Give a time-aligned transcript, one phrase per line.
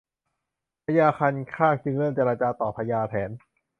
[0.85, 3.29] พญาคันคากจึงเริ่มเจรจาต่อพญาแถน